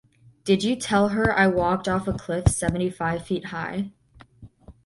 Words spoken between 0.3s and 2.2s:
Did you tell her I walked off a